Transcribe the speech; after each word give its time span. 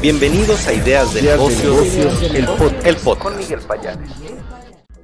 Bienvenidos 0.00 0.66
a 0.66 0.72
Ideas 0.72 1.12
de 1.12 1.20
Negocios, 1.20 1.86
el, 2.32 2.46
podcast. 2.96 3.22
Con 3.22 3.36
Miguel 3.36 3.60
Payanes. 3.60 4.10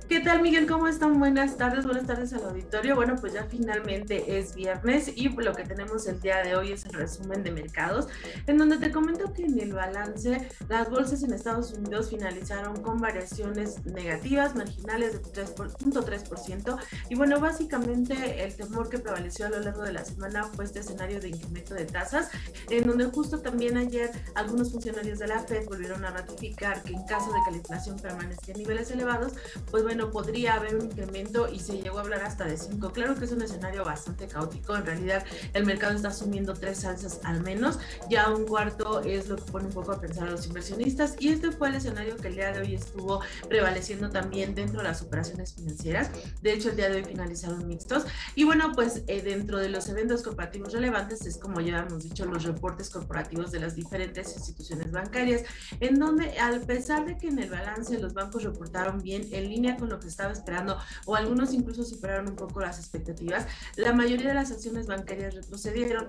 ¿Qué 0.09 0.21
tal, 0.21 0.41
Miguel? 0.41 0.69
¿Cómo 0.69 0.87
están? 0.87 1.19
Buenas 1.19 1.57
tardes, 1.57 1.85
buenas 1.85 2.07
tardes 2.07 2.33
al 2.33 2.45
auditorio. 2.45 2.95
Bueno, 2.95 3.17
pues 3.21 3.33
ya 3.33 3.43
finalmente 3.51 4.39
es 4.39 4.55
viernes 4.55 5.11
y 5.17 5.29
lo 5.31 5.53
que 5.53 5.65
tenemos 5.65 6.07
el 6.07 6.21
día 6.21 6.45
de 6.45 6.55
hoy 6.55 6.71
es 6.71 6.85
el 6.87 6.93
resumen 6.93 7.43
de 7.43 7.51
mercados, 7.51 8.07
en 8.47 8.57
donde 8.57 8.79
te 8.79 8.93
comento 8.93 9.33
que 9.33 9.43
en 9.43 9.59
el 9.59 9.73
balance 9.73 10.49
las 10.69 10.89
bolsas 10.89 11.25
en 11.25 11.33
Estados 11.33 11.73
Unidos 11.73 12.11
finalizaron 12.11 12.81
con 12.83 13.01
variaciones 13.01 13.85
negativas, 13.85 14.55
marginales 14.55 15.15
de 15.15 15.45
3.3%. 15.45 16.79
Y 17.11 17.17
bueno, 17.17 17.41
básicamente 17.41 18.45
el 18.45 18.55
temor 18.55 18.89
que 18.89 19.01
prevaleció 19.01 19.47
a 19.47 19.49
lo 19.49 19.59
largo 19.59 19.83
de 19.83 19.93
la 19.93 20.05
semana 20.05 20.45
fue 20.45 20.67
este 20.67 20.81
escenario 20.81 21.21
de 21.21 21.31
incremento 21.31 21.75
de 21.75 21.85
tasas, 21.85 22.31
en 22.71 22.87
donde 22.87 23.07
justo 23.07 23.41
también 23.41 23.77
ayer 23.77 24.13
algunos 24.37 24.71
funcionarios 24.71 25.19
de 25.19 25.27
la 25.27 25.41
Fed 25.41 25.67
volvieron 25.67 26.05
a 26.05 26.13
ratificar 26.13 26.85
que 26.85 26.93
en 26.93 27.05
caso 27.07 27.33
de 27.33 27.41
que 27.45 27.51
la 27.51 27.57
inflación 27.57 27.97
permanezca 27.99 28.53
en 28.53 28.59
niveles 28.59 28.89
elevados, 28.93 29.33
pues 29.69 29.83
bueno, 29.83 29.96
no 29.97 30.11
podría 30.11 30.55
haber 30.55 30.77
un 30.77 30.87
incremento 30.87 31.49
y 31.53 31.61
se 31.61 31.81
llegó 31.81 31.99
a 31.99 32.03
hablar 32.03 32.23
hasta 32.23 32.45
de 32.45 32.57
5. 32.57 32.93
Claro 32.93 33.15
que 33.17 33.25
es 33.25 33.33
un 33.33 33.43
escenario 33.43 33.85
bastante 33.85 34.27
caótico. 34.27 34.77
En 34.77 34.87
realidad, 34.87 35.25
el 35.55 35.65
mercado 35.65 35.95
está 35.95 36.09
asumiendo 36.09 36.55
tres 36.55 36.85
alzas 36.85 37.21
al 37.25 37.43
menos. 37.43 37.79
Ya 38.11 38.31
un 38.31 38.47
cuarto 38.47 39.01
es 39.01 39.29
lo 39.29 39.37
que 39.37 39.51
pone 39.51 39.67
un 39.67 39.73
poco 39.73 39.93
a 39.93 40.01
pensar 40.01 40.29
a 40.29 40.31
los 40.31 40.47
inversionistas. 40.47 41.17
Y 41.19 41.29
este 41.29 41.51
fue 41.51 41.69
el 41.69 41.77
escenario 41.77 42.17
que 42.17 42.29
el 42.29 42.35
día 42.35 42.53
de 42.53 42.61
hoy 42.61 42.75
estuvo 42.75 43.21
prevaleciendo 43.49 44.11
también 44.11 44.55
dentro 44.55 44.79
de 44.79 44.85
las 44.85 45.03
operaciones 45.03 45.55
financieras. 45.55 46.11
De 46.43 46.53
hecho, 46.53 46.71
el 46.71 46.77
día 46.77 46.89
de 46.89 46.97
hoy 46.97 47.05
finalizaron 47.05 47.67
mixtos. 47.67 48.05
Y 48.35 48.45
bueno, 48.45 48.73
pues 48.75 49.03
eh, 49.07 49.23
dentro 49.23 49.59
de 49.59 49.69
los 49.69 49.89
eventos 49.89 50.23
corporativos 50.23 50.73
relevantes 50.73 51.27
es 51.27 51.39
como 51.39 51.61
ya 51.61 51.81
hemos 51.81 52.05
dicho, 52.05 52.25
los 52.27 52.45
reportes 52.45 52.91
corporativos 52.91 53.51
de 53.53 53.61
las 53.61 53.75
diferentes 53.75 54.37
instituciones 54.37 54.91
bancarias, 54.91 55.43
en 55.81 55.99
donde 55.99 56.39
a 56.39 56.59
pesar 56.67 57.07
de 57.07 57.17
que 57.17 57.29
en 57.29 57.39
el 57.39 57.51
balance 57.51 57.99
los 57.99 58.15
bancos 58.15 58.45
reportaron 58.45 59.03
bien 59.03 59.27
en 59.33 59.49
línea 59.49 59.77
con 59.77 59.86
lo 59.89 60.01
que 60.01 60.09
estaba 60.09 60.33
esperando 60.33 60.79
o 61.05 61.17
algunos 61.17 61.53
incluso 61.53 61.85
superaron 61.85 62.29
un 62.29 62.37
poco 62.37 62.61
las 62.61 62.79
expectativas, 62.79 63.47
la 63.77 63.93
mayoría 63.93 64.29
de 64.29 64.35
las 64.35 64.51
acciones 64.51 64.87
bancarias 64.87 65.35
retrocedieron 65.35 66.09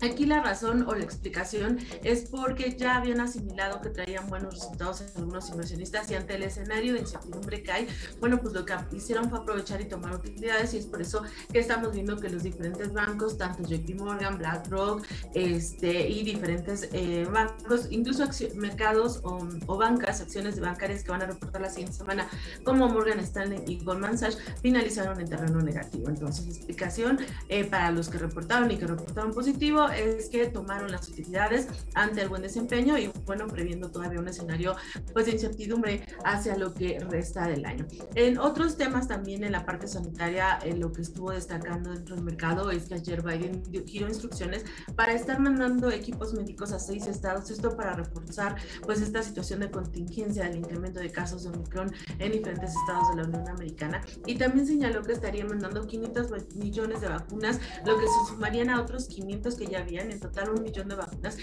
Aquí 0.00 0.26
la 0.26 0.42
razón 0.42 0.86
o 0.88 0.94
la 0.94 1.02
explicación 1.02 1.78
es 2.04 2.28
porque 2.28 2.76
ya 2.76 2.96
habían 2.96 3.20
asimilado 3.20 3.80
que 3.80 3.90
traían 3.90 4.28
buenos 4.28 4.54
resultados 4.54 5.00
en 5.00 5.08
algunos 5.16 5.48
inversionistas 5.50 6.10
y 6.10 6.14
ante 6.14 6.36
el 6.36 6.44
escenario 6.44 6.94
de 6.94 7.00
incertidumbre 7.00 7.62
que 7.62 7.72
hay, 7.72 7.88
bueno, 8.20 8.38
pues 8.40 8.54
lo 8.54 8.64
que 8.64 8.74
hicieron 8.92 9.28
fue 9.28 9.40
aprovechar 9.40 9.80
y 9.80 9.86
tomar 9.86 10.14
utilidades 10.14 10.74
y 10.74 10.78
es 10.78 10.86
por 10.86 11.02
eso 11.02 11.22
que 11.52 11.58
estamos 11.58 11.92
viendo 11.92 12.16
que 12.16 12.28
los 12.28 12.42
diferentes 12.42 12.92
bancos, 12.92 13.36
tanto 13.38 13.64
JP 13.64 14.00
Morgan, 14.00 14.38
BlackRock 14.38 15.04
este, 15.34 16.08
y 16.08 16.22
diferentes 16.22 16.88
eh, 16.92 17.26
bancos, 17.30 17.88
incluso 17.90 18.24
mercados 18.54 19.20
o, 19.24 19.76
bancas, 19.76 20.20
acciones 20.20 20.60
bancarias 20.60 21.02
que 21.02 21.10
van 21.10 21.22
a 21.22 21.26
reportar 21.26 21.60
la 21.60 21.70
siguiente 21.70 21.96
semana, 21.96 22.28
como 22.64 22.88
Morgan 22.88 23.18
Stanley 23.20 23.62
y 23.66 23.82
Goldman 23.84 24.18
Sachs, 24.18 24.38
finalizaron 24.62 25.20
en 25.20 25.28
terreno 25.28 25.60
negativo. 25.60 26.08
Entonces, 26.08 26.46
explicación 26.46 27.18
eh, 27.48 27.64
para 27.64 27.90
los 27.90 28.08
que 28.08 28.18
reportaron 28.18 28.70
y 28.70 28.76
que 28.76 28.86
reportaron 28.86 29.32
positivo 29.32 29.67
es 29.94 30.28
que 30.30 30.46
tomaron 30.46 30.90
las 30.90 31.08
utilidades 31.08 31.68
ante 31.94 32.22
el 32.22 32.28
buen 32.28 32.42
desempeño 32.42 32.96
y 32.96 33.10
bueno, 33.26 33.46
previendo 33.46 33.90
todavía 33.90 34.18
un 34.18 34.28
escenario 34.28 34.74
pues 35.12 35.26
de 35.26 35.32
incertidumbre 35.32 36.06
hacia 36.24 36.56
lo 36.56 36.72
que 36.72 36.98
resta 37.00 37.46
del 37.46 37.64
año. 37.66 37.86
En 38.14 38.38
otros 38.38 38.76
temas 38.76 39.08
también 39.08 39.44
en 39.44 39.52
la 39.52 39.66
parte 39.66 39.86
sanitaria, 39.86 40.58
eh, 40.64 40.74
lo 40.74 40.92
que 40.92 41.02
estuvo 41.02 41.32
destacando 41.32 41.90
dentro 41.92 42.16
del 42.16 42.24
mercado 42.24 42.70
es 42.70 42.86
que 42.86 42.94
ayer 42.94 43.22
Biden 43.22 43.62
giró 43.86 44.08
instrucciones 44.08 44.64
para 44.96 45.12
estar 45.12 45.38
mandando 45.38 45.90
equipos 45.90 46.32
médicos 46.32 46.72
a 46.72 46.78
seis 46.78 47.06
estados, 47.06 47.50
esto 47.50 47.76
para 47.76 47.92
reforzar 47.92 48.56
pues 48.86 49.02
esta 49.02 49.22
situación 49.22 49.60
de 49.60 49.70
contingencia 49.70 50.44
del 50.44 50.56
incremento 50.56 51.00
de 51.00 51.10
casos 51.10 51.44
de 51.44 51.50
Omicron 51.50 51.92
en 52.18 52.32
diferentes 52.32 52.70
estados 52.74 53.10
de 53.10 53.22
la 53.22 53.28
Unión 53.28 53.48
Americana 53.48 54.00
y 54.26 54.36
también 54.36 54.66
señaló 54.66 55.02
que 55.02 55.12
estaría 55.12 55.44
mandando 55.44 55.86
500 55.86 56.56
millones 56.56 57.00
de 57.00 57.08
vacunas, 57.08 57.60
lo 57.84 57.98
que 57.98 58.06
se 58.06 58.32
sumarían 58.32 58.70
a 58.70 58.80
otros 58.80 59.08
500 59.08 59.57
que 59.58 59.66
ya 59.66 59.80
habían 59.80 60.10
en 60.10 60.20
total 60.20 60.50
un 60.50 60.62
millón 60.62 60.88
de 60.88 60.94
vacunas 60.94 61.36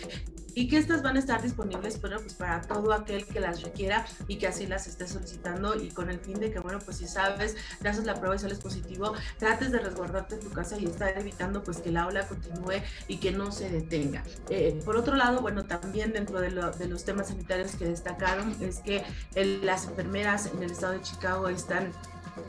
y 0.56 0.68
que 0.68 0.78
estas 0.78 1.04
van 1.04 1.18
a 1.18 1.20
estar 1.20 1.42
disponibles 1.42 2.00
bueno, 2.02 2.18
pues 2.20 2.34
para 2.34 2.62
todo 2.62 2.94
aquel 2.94 3.26
que 3.26 3.40
las 3.40 3.62
requiera 3.62 4.06
y 4.28 4.38
que 4.38 4.48
así 4.48 4.66
las 4.66 4.88
esté 4.88 5.08
solicitando 5.08 5.76
y 5.76 5.90
con 5.90 6.10
el 6.10 6.20
fin 6.20 6.40
de 6.40 6.52
que, 6.52 6.60
bueno, 6.60 6.80
pues 6.80 6.98
si 6.98 7.08
sabes, 7.08 7.56
te 7.82 7.90
haces 7.90 8.06
la 8.06 8.16
prueba 8.16 8.36
y 8.36 8.40
sales 8.40 8.60
positivo, 8.60 9.14
trates 9.38 9.72
de 9.72 9.80
resguardarte 9.80 10.36
en 10.36 10.42
tu 10.42 10.50
casa 10.52 10.80
y 10.80 10.86
estar 10.86 11.18
evitando 11.18 11.62
pues 11.62 11.78
que 11.78 11.92
la 11.92 12.08
ola 12.08 12.26
continúe 12.28 12.82
y 13.08 13.18
que 13.18 13.32
no 13.32 13.52
se 13.52 13.70
detenga. 13.70 14.24
Eh, 14.50 14.80
por 14.86 14.96
otro 14.96 15.16
lado, 15.16 15.42
bueno, 15.42 15.66
también 15.66 16.14
dentro 16.14 16.40
de, 16.40 16.50
de, 16.50 16.88
los 16.88 17.04
temas 17.04 17.28
sanitarios 17.28 17.76
que 17.76 17.86
destacaron 17.86 18.56
es 18.62 18.80
que 18.80 19.04
las 19.36 19.86
enfermeras 19.86 20.46
en 20.48 20.64
el 20.64 20.72
estado 20.72 20.94
de 20.94 21.02
Chicago 21.02 21.50
están 21.50 21.92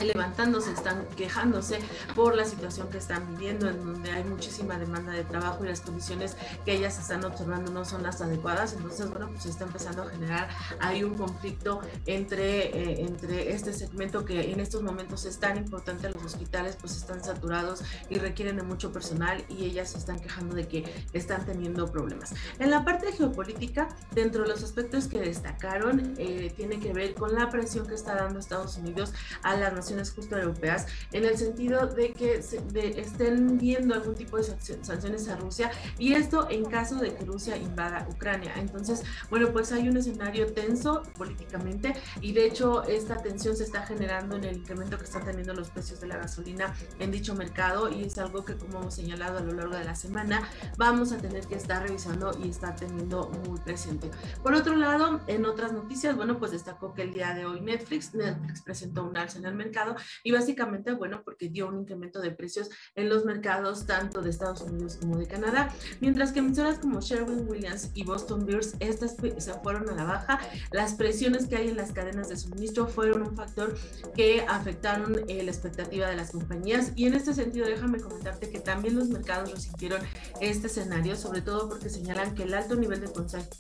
levantándose, 0.01 0.73
están 0.73 1.07
quejándose 1.17 1.79
por 2.15 2.35
la 2.35 2.45
situación 2.45 2.89
que 2.89 2.99
están 2.99 3.27
viviendo, 3.33 3.69
en 3.69 3.85
donde 3.85 4.11
hay 4.11 4.25
muchísima 4.25 4.79
demanda 4.79 5.13
de 5.13 5.25
trabajo 5.25 5.65
y 5.65 5.69
las 5.69 5.81
condiciones 5.81 6.37
que 6.65 6.75
ellas 6.75 6.99
están 6.99 7.25
observando 7.25 7.73
no 7.73 7.85
son 7.85 8.03
las 8.03 8.21
adecuadas. 8.21 8.73
Entonces, 8.75 9.09
bueno, 9.11 9.29
pues 9.29 9.45
se 9.45 9.51
está 9.51 9.65
empezando 9.65 10.03
a 10.03 10.09
generar 10.09 10.49
hay 10.81 11.05
un 11.05 11.15
conflicto 11.15 11.81
entre, 12.07 12.67
eh, 12.67 13.05
entre 13.05 13.53
este 13.53 13.73
segmento 13.73 14.25
que 14.25 14.53
en 14.53 14.61
estos 14.61 14.83
momentos 14.83 15.25
es 15.25 15.39
tan 15.39 15.57
importante. 15.57 16.11
Los 16.11 16.25
hospitales 16.25 16.77
pues 16.81 16.97
están 16.97 17.23
saturados 17.23 17.83
y 18.09 18.19
requieren 18.19 18.57
de 18.57 18.63
mucho 18.63 18.93
personal 18.93 19.45
y 19.49 19.65
ellas 19.65 19.91
se 19.91 19.99
están 19.99 20.21
quejando 20.21 20.55
de 20.55 20.69
que 20.69 20.85
están 21.13 21.45
teniendo 21.45 21.91
problemas. 21.91 22.35
En 22.59 22.71
la 22.71 22.85
parte 22.85 23.13
geopolítica, 23.13 23.89
dentro 24.13 24.43
de 24.43 24.49
los 24.49 24.63
aspectos 24.63 25.09
que 25.09 25.21
destacaron, 25.21 26.15
eh, 26.19 26.53
tiene 26.57 26.81
que 26.81 26.93
ver 26.93 27.15
con 27.15 27.35
la 27.35 27.51
presión 27.51 27.87
que 27.87 27.95
está 27.95 28.15
dando 28.15 28.39
Estados 28.39 28.77
Unidos 28.77 29.13
a 29.43 29.57
las 29.57 29.75
naciones 29.77 30.11
justo 30.11 30.37
europeas 30.37 30.87
en 31.13 31.25
el 31.25 31.37
sentido 31.37 31.87
de 31.87 32.13
que 32.13 32.37
estén 32.37 33.59
viendo 33.59 33.95
algún 33.95 34.15
tipo 34.15 34.37
de 34.37 34.43
sanciones 34.43 35.29
a 35.29 35.37
Rusia 35.37 35.71
y 35.99 36.15
esto 36.15 36.49
en 36.51 36.65
caso 36.65 36.97
de 36.97 37.15
que 37.15 37.25
Rusia 37.25 37.57
invada 37.57 38.07
Ucrania. 38.11 38.53
Entonces, 38.57 39.03
bueno, 39.31 39.53
pues 39.53 39.73
hay 39.73 39.89
un 39.89 39.97
escenario 39.97 40.53
tenso 40.53 41.03
políticamente 41.17 41.95
y 42.21 42.33
de 42.33 42.47
hecho 42.47 42.83
esta 42.85 43.17
tensión 43.23 43.57
se 43.57 43.65
está 43.65 43.87
generando 43.87 44.37
en 44.37 44.45
el 44.45 44.57
incremento 44.57 44.99
que 44.99 45.05
están 45.05 45.25
teniendo 45.25 45.55
los 45.55 45.71
precios 45.71 46.01
de 46.01 46.07
la 46.07 46.17
gasolina 46.17 46.75
en 46.99 47.11
dicho 47.11 47.35
mercado 47.35 47.91
y 47.91 48.05
es 48.05 48.19
algo 48.19 48.45
que 48.45 48.57
como 48.57 48.81
hemos 48.81 48.95
señalado 48.95 49.39
a 49.39 49.41
lo 49.43 49.53
largo 49.53 49.77
de 49.77 49.85
la 49.85 49.95
semana 49.95 50.49
vamos 50.77 51.13
a 51.13 51.19
tener 51.19 51.47
que 51.47 51.57
estar 51.57 51.83
revisando 51.83 52.37
y 52.43 52.49
estar 52.49 52.77
teniendo 52.77 53.29
muy 53.47 53.59
presente. 53.61 54.11
Por 54.43 54.55
otro 54.55 54.77
lado, 54.77 55.21
en 55.27 55.45
otras 55.45 55.73
noticias, 55.73 56.17
bueno, 56.17 56.39
pues 56.39 56.53
destacó 56.53 56.95
que 56.95 57.03
el 57.03 57.13
día 57.13 57.35
de 57.35 57.47
hoy 57.47 57.61
Netflix, 57.61 58.15
Netflix 58.15 58.63
presentó 58.63 59.05
un 59.05 59.17
alza 59.17 59.39
en 59.39 59.47
el 59.47 59.55
mercado 59.67 59.97
y 60.23 60.33
básicamente, 60.33 60.93
bueno, 60.93 61.23
porque 61.25 61.49
dio 61.49 61.69
un 61.69 61.81
incremento 61.81 62.21
de 62.21 62.31
precios 62.31 62.71
en 62.95 63.09
los 63.09 63.25
mercados 63.25 63.87
tanto 63.87 64.23
de 64.23 64.31
Estados 64.31 64.61
Unidos 64.63 64.97
como 65.01 65.19
de 65.19 65.27
Canadá, 65.27 65.73
mientras 66.01 66.33
que 66.33 66.41
emisoras 66.41 66.79
como 66.79 67.01
Sherwin 67.01 67.49
Williams 67.49 67.91
y 67.95 68.05
Boston 68.05 68.47
Bears, 68.47 68.75
estas 68.81 69.17
se 69.39 69.55
fueron 69.63 69.89
a 69.91 69.95
la 69.95 70.05
baja. 70.05 70.41
Las 70.73 70.95
presiones 70.95 71.47
que 71.47 71.57
hay 71.57 71.69
en 71.69 71.77
las 71.77 71.93
cadenas 71.93 72.29
de 72.29 72.37
suministro 72.37 72.87
fueron 72.87 73.23
un 73.23 73.37
factor 73.37 73.77
que 74.15 74.45
afectaron 74.49 75.17
eh, 75.29 75.43
la 75.43 75.51
expectativa 75.51 76.09
de 76.09 76.17
las 76.17 76.31
compañías 76.31 76.93
y 76.97 77.07
en 77.07 77.15
este 77.15 77.35
sentido 77.35 77.67
déjame 77.67 78.01
comentarte 78.01 78.51
que 78.51 78.61
también 78.61 78.97
los 78.97 79.09
mercados 79.09 79.53
resintieron 79.53 80.01
este 80.41 80.67
escenario, 80.69 81.17
sobre 81.17 81.43
todo 81.43 81.69
porque 81.69 81.89
señalan 81.89 82.35
que 82.35 82.45
el 82.45 82.55
alto 82.55 82.77
nivel 82.77 83.01
de 83.01 83.11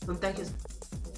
contagios 0.06 0.53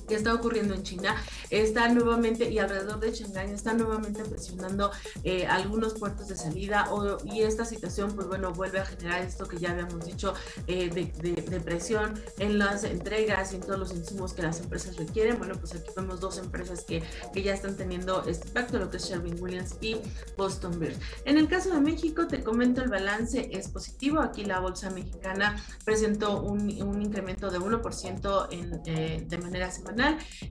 que 0.08 0.14
está 0.14 0.34
ocurriendo 0.34 0.74
en 0.74 0.82
China 0.82 1.14
está 1.50 1.88
nuevamente 1.88 2.50
y 2.50 2.58
alrededor 2.58 2.98
de 3.00 3.12
Shanghái 3.12 3.52
está 3.52 3.74
nuevamente 3.74 4.24
presionando 4.24 4.90
eh, 5.24 5.46
algunos 5.46 5.94
puertos 5.94 6.28
de 6.28 6.36
salida 6.36 6.90
y 7.24 7.42
esta 7.42 7.64
situación 7.64 8.12
pues 8.14 8.26
bueno 8.26 8.52
vuelve 8.52 8.80
a 8.80 8.86
generar 8.86 9.22
esto 9.22 9.46
que 9.46 9.58
ya 9.58 9.70
habíamos 9.70 10.04
dicho 10.06 10.34
eh, 10.66 10.88
de, 10.90 11.58
presión 11.60 12.14
en 12.38 12.58
las 12.58 12.84
entregas 12.84 13.52
y 13.52 13.56
en 13.56 13.62
todos 13.62 13.78
los 13.78 13.92
insumos 13.92 14.32
que 14.32 14.42
las 14.42 14.60
empresas 14.60 14.96
requieren. 14.96 15.38
Bueno 15.38 15.54
pues 15.56 15.74
aquí 15.74 15.90
vemos 15.94 16.20
dos 16.20 16.38
empresas 16.38 16.84
que, 16.84 17.02
que 17.34 17.42
ya 17.42 17.52
están 17.52 17.76
teniendo 17.76 18.24
este 18.24 18.48
impacto 18.48 18.78
lo 18.78 18.88
que 18.90 18.96
es 18.96 19.04
Sherwin 19.04 19.40
Williams 19.42 19.74
y 19.80 19.96
Boston 20.36 20.78
Beer. 20.78 20.96
En 21.24 21.36
el 21.36 21.48
caso 21.48 21.70
de 21.74 21.80
México 21.80 22.26
te 22.26 22.42
comento 22.42 22.80
el 22.80 22.88
balance 22.88 23.48
es 23.52 23.68
positivo. 23.68 24.20
Aquí 24.20 24.44
la 24.44 24.60
bolsa 24.60 24.90
mexicana 24.90 25.56
presentó 25.84 26.40
un, 26.40 26.60
un 26.82 27.02
incremento 27.02 27.50
de 27.50 27.58
1% 27.58 28.48
en, 28.50 28.80
eh, 28.86 29.24
de 29.26 29.38
manera 29.38 29.70
semanal 29.70 29.97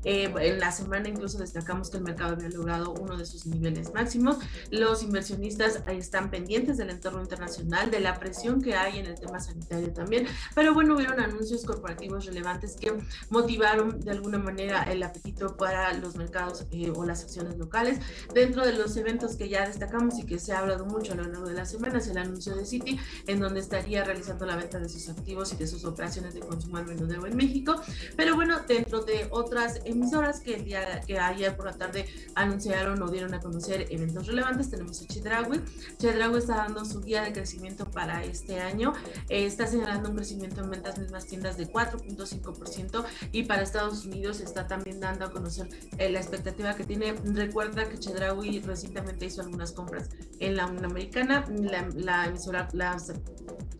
Eh, 0.04 0.34
en 0.40 0.60
la 0.60 0.72
semana 0.72 1.10
incluso 1.10 1.38
destacamos 1.38 1.90
que 1.90 1.98
el 1.98 2.04
mercado 2.04 2.34
había 2.34 2.50
logrado 2.50 2.94
uno 2.94 3.18
de 3.18 3.26
sus 3.26 3.46
niveles 3.46 3.94
máximos. 3.94 4.38
Los 4.72 5.04
inversionistas 5.04 5.82
están 5.88 6.30
pendientes 6.30 6.78
del 6.78 6.90
entorno 6.90 7.22
internacional, 7.22 7.92
de 7.92 8.00
la 8.00 8.20
presión 8.20 8.62
que 8.62 8.76
hay 8.76 9.00
en 9.00 9.06
el 9.06 9.20
tema 9.20 9.40
sanitario 9.40 9.92
también, 9.94 10.28
pero 10.56 10.74
bueno, 10.74 10.96
hubieron 10.96 11.20
anuncios 11.20 11.66
corporativos 11.66 12.26
relevantes 12.26 12.76
que 12.76 12.94
motivaron 13.30 14.00
de 14.00 14.12
alguna 14.12 14.38
manera 14.38 14.84
el 14.84 15.04
apetito 15.04 15.56
para 15.58 15.94
los 15.94 16.16
mercados 16.16 16.66
eh, 16.72 16.92
o 16.96 17.06
las 17.06 17.24
acciones 17.24 17.58
locales. 17.58 18.00
Dentro 18.34 18.66
de 18.66 18.74
los 18.74 18.96
eventos 18.98 19.36
que 19.36 19.50
ya 19.50 19.66
destacamos 19.66 20.20
y 20.20 20.26
que 20.26 20.40
se 20.40 20.54
ha 20.54 20.60
hablado 20.60 20.86
mucho 20.86 21.14
a 21.14 21.16
lo 21.16 21.24
largo 21.24 21.48
de 21.48 21.54
la 21.54 21.66
semana 21.66 22.00
es 22.00 22.08
el 22.08 22.18
anuncio 22.18 22.56
de 22.56 22.66
Citi, 22.66 23.00
en 23.28 23.40
donde 23.40 23.60
estaría 23.60 24.04
realizando 24.04 24.46
la 24.46 24.56
venta 24.56 24.80
de 24.80 24.90
sus 24.90 25.10
activos 25.10 25.54
y 25.54 25.56
de 25.58 25.68
sus 25.68 25.86
operaciones 25.86 26.34
de 26.34 26.40
consumo 26.42 26.78
al 26.78 26.86
menudeo 26.86 27.26
en 27.26 27.36
México. 27.36 27.82
Pero 28.16 28.36
bueno, 28.36 28.60
dentro 28.68 29.04
de 29.04 29.28
otras 29.38 29.82
emisoras 29.86 30.40
que 30.40 30.56
el 30.56 30.66
día 30.66 31.02
que 31.06 31.20
ayer 31.20 31.56
por 31.56 31.66
la 31.66 31.74
tarde 31.74 32.06
anunciaron 32.36 33.02
o 33.02 33.10
dieron 33.10 33.34
a 33.34 33.40
conocer 33.40 33.88
eventos 33.90 34.28
relevantes, 34.28 34.70
tenemos 34.70 35.02
a 35.02 35.06
Chedraui. 35.06 35.62
Chedraui 35.98 36.38
está 36.40 36.56
dando 36.56 36.84
su 36.86 37.02
guía 37.02 37.24
de 37.24 37.34
crecimiento 37.34 37.86
para 37.86 38.24
este 38.24 38.60
año. 38.60 38.94
Eh, 39.30 39.46
está 39.46 39.68
señalando 39.68 40.10
un 40.10 40.16
crecimiento 40.16 40.62
en 40.62 40.70
ventas 40.70 40.98
mismas 40.98 41.26
tiendas 41.28 41.58
de 41.58 41.72
4.5% 41.72 43.06
y 43.32 43.44
para 43.44 43.62
Estados 43.62 44.06
Unidos 44.06 44.40
está 44.40 44.68
también 44.68 45.00
dando 45.00 45.26
a 45.26 45.32
conocer 45.32 45.70
eh, 45.98 46.10
la 46.10 46.20
expectativa 46.20 46.76
que 46.76 46.84
tiene. 46.84 47.14
Recuerda 47.26 47.88
que 47.88 47.98
Chedraui 47.98 48.60
recientemente 48.62 49.26
hizo 49.26 49.42
algunas 49.42 49.72
compras 49.72 50.10
en 50.40 50.56
la 50.56 50.66
Unión 50.68 50.86
Americana. 50.86 51.46
La, 51.50 51.88
la 51.96 52.26
emisora, 52.26 52.68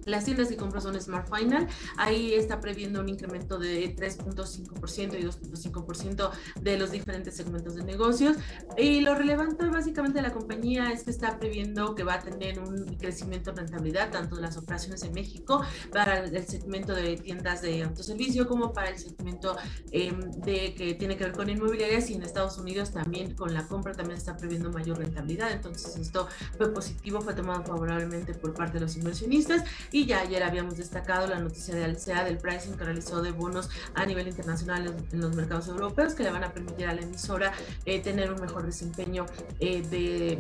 las 0.08 0.26
tiendas 0.26 0.48
que 0.48 0.58
compra 0.58 0.82
son 0.82 1.00
Smart 1.00 1.28
Final. 1.34 1.68
Ahí 1.98 2.34
está 2.34 2.60
previendo 2.60 3.02
un 3.02 3.10
incremento 3.10 3.60
de 3.60 3.96
3.5% 3.96 5.20
y 5.20 5.24
2.5% 5.24 6.32
de 6.62 6.78
los 6.78 6.92
diferentes 6.92 7.36
segmentos 7.36 7.76
de 7.76 7.84
negocios. 7.84 8.38
Y 8.78 9.02
lo 9.02 9.16
relevante 9.16 9.66
básicamente 9.66 10.20
de 10.20 10.24
la 10.24 10.34
compañía 10.34 10.92
es 10.92 11.04
que 11.04 11.12
está 11.12 11.38
previendo 11.38 11.94
que 11.94 12.04
va 12.04 12.16
a 12.16 12.20
tener 12.20 12.60
un 12.60 12.86
crecimiento 12.98 13.52
en 13.52 13.58
rentabilidad, 13.58 14.12
tanto 14.12 14.38
de 14.38 14.42
las 14.42 14.58
operaciones 14.58 15.04
en 15.04 15.14
México 15.14 15.62
para 15.92 16.20
el 16.20 16.48
segmento 16.48 16.94
de 16.94 17.18
tiendas 17.18 17.62
de 17.62 17.84
autoservicio 17.84 18.48
como 18.48 18.74
para 18.74 18.90
el 18.90 18.98
segmento 18.98 19.58
em, 19.92 20.32
de 20.32 20.74
que 20.74 20.94
tiene 20.94 21.18
que 21.18 21.26
ver 21.26 21.34
con 21.34 21.50
inmobiliarias 21.50 22.10
y 22.10 22.16
en 22.16 22.24
Estados 22.24 22.58
Unidos 22.58 22.92
también 22.92 23.36
con 23.36 23.54
la 23.54 23.68
compra 23.68 23.94
también 23.94 24.18
está 24.18 24.38
previendo 24.38 24.72
mayor 24.72 25.00
rentabilidad. 25.00 25.52
Entonces 25.52 25.96
esto 25.98 26.28
fue 26.58 26.72
positivo, 26.74 27.22
fue 27.22 27.34
tomado 27.34 27.64
favorablemente 27.64 28.34
por 28.34 28.54
parte 28.54 28.76
de 28.76 28.82
los 28.82 28.96
inversionistas. 28.96 29.64
Ya 30.06 30.22
ayer 30.22 30.44
habíamos 30.44 30.78
destacado 30.78 31.28
la 31.28 31.40
noticia 31.40 31.76
de 31.76 31.86
Alcea 31.86 32.24
del 32.24 32.38
pricing 32.38 32.74
que 32.78 32.84
realizó 32.84 33.22
de 33.22 33.32
bonos 33.32 33.70
a 33.96 34.06
nivel 34.06 34.28
internacional 34.28 34.94
en, 35.12 35.22
los 35.22 35.36
mercados 35.36 35.68
europeos 35.68 36.14
que 36.14 36.24
le 36.24 36.32
van 36.32 36.44
a 36.44 36.52
permitir 36.52 36.88
a 36.88 36.94
la 36.94 37.02
emisora 37.02 37.52
eh, 37.86 38.00
tener 38.02 38.32
un 38.32 38.42
mejor 38.42 38.66
desempeño 38.66 39.26
eh, 39.60 39.82
de 39.82 40.38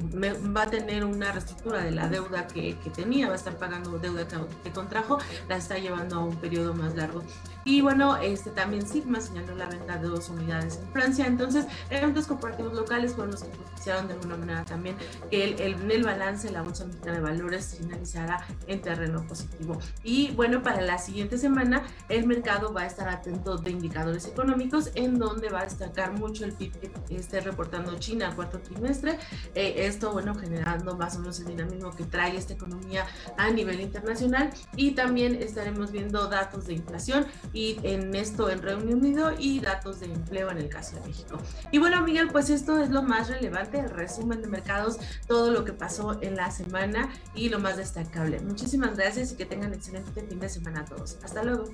va 0.56 0.64
a 0.64 0.70
tener 0.70 1.04
una 1.04 1.32
reestructura 1.32 1.84
de 1.84 1.92
la 1.92 2.08
deuda 2.08 2.48
que, 2.48 2.78
que, 2.80 2.90
tenía, 2.90 3.28
va 3.28 3.34
a 3.34 3.36
estar 3.38 3.58
pagando 3.58 3.98
deuda 4.00 4.28
que 4.64 4.72
contrajo, 4.72 5.18
la 5.48 5.58
está 5.58 5.78
llevando 5.78 6.18
a 6.18 6.20
un 6.20 6.36
periodo 6.38 6.74
más 6.74 6.96
largo. 6.96 7.24
Y 7.64 7.82
bueno, 7.82 8.16
este 8.18 8.50
también 8.52 8.88
Sigma 8.88 9.20
señaló 9.20 9.56
la 9.56 9.68
venta 9.68 9.98
de 9.98 10.08
dos 10.08 10.30
unidades 10.30 10.78
en 10.78 10.90
Francia. 10.94 11.26
Entonces, 11.26 11.66
eventos 11.90 12.26
corporativos 12.26 12.74
locales 12.74 13.14
fueron 13.14 13.32
los 13.32 13.44
que 13.44 13.50
propiciaron 13.50 14.08
de 14.08 14.14
alguna 14.14 14.38
manera 14.38 14.64
también 14.64 14.96
que 15.30 15.44
el, 15.44 15.60
el, 15.60 15.92
el 15.92 16.04
balance 16.04 16.50
la 16.50 16.62
Bolsa 16.62 16.86
Mexicana 16.86 17.18
de 17.18 17.22
Valores 17.22 17.76
finalizara 17.78 18.46
en 18.68 18.82
terreno 18.82 19.26
positivo. 19.28 19.47
Y 20.04 20.32
bueno, 20.32 20.62
para 20.62 20.82
la 20.82 20.98
siguiente 20.98 21.38
semana 21.38 21.84
el 22.10 22.28
mercado 22.28 22.74
va 22.74 22.82
a 22.82 22.86
estar 22.86 23.10
atento 23.10 23.58
de 23.58 23.72
indicadores 23.72 24.26
económicos 24.26 24.92
en 24.96 25.18
donde 25.18 25.50
va 25.50 25.62
a 25.62 25.64
destacar 25.64 26.14
mucho 26.14 26.46
el 26.46 26.54
PIB 26.54 26.72
que 27.08 27.16
esté 27.16 27.42
reportando 27.42 27.98
China 27.98 28.28
al 28.28 28.36
cuarto 28.36 28.60
trimestre. 28.60 29.18
Eh, 29.56 29.86
esto, 29.88 30.12
bueno, 30.12 30.36
generando 30.36 30.96
más 30.96 31.16
o 31.16 31.20
menos 31.20 31.40
el 31.40 31.48
dinamismo 31.48 31.92
que 31.92 32.04
trae 32.06 32.38
esta 32.38 32.54
economía 32.54 33.06
a 33.38 33.50
nivel 33.50 33.82
internacional. 33.82 34.52
Y 34.76 34.92
también 34.92 35.36
estaremos 35.36 35.92
viendo 35.92 36.28
datos 36.28 36.68
de 36.68 36.74
inflación 36.74 37.26
y 37.54 37.80
en 37.84 38.16
esto 38.16 38.50
en 38.50 38.62
Reino 38.62 38.96
Unido 38.96 39.32
y 39.38 39.60
datos 39.60 40.00
de 40.00 40.08
empleo 40.08 40.52
en 40.52 40.60
el 40.60 40.70
caso 40.70 40.96
de 40.96 41.08
México. 41.08 41.38
Y 41.72 41.80
bueno, 41.80 42.02
Miguel, 42.02 42.30
pues 42.32 42.50
esto 42.50 42.78
es 42.78 42.90
lo 42.90 43.02
más 43.02 43.30
relevante, 43.30 43.80
el 43.80 43.90
resumen 43.90 44.42
de 44.42 44.48
mercados, 44.48 44.98
todo 45.28 45.52
lo 45.52 45.66
que 45.66 45.74
pasó 45.74 46.22
en 46.22 46.36
la 46.36 46.52
semana 46.52 47.10
y 47.34 47.50
lo 47.50 47.60
más 47.60 47.78
destacable. 47.78 48.40
Muchísimas 48.40 48.96
gracias 48.96 49.27
que 49.36 49.46
tengan 49.46 49.74
excelente 49.74 50.22
fin 50.24 50.40
de 50.40 50.50
semana 50.50 50.82
a 50.82 50.86
todos. 50.86 51.18
Hasta 51.24 51.44
luego. 51.44 51.66